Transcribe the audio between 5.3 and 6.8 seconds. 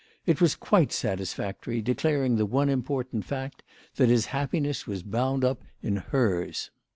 up in hers.